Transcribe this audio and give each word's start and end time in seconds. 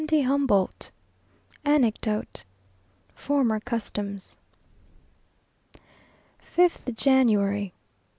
de 0.07 0.23
Humboldt 0.23 0.89
Anecdote 1.63 2.43
Former 3.13 3.59
Customs. 3.59 4.39
5th 6.41 6.95
January. 6.97 7.71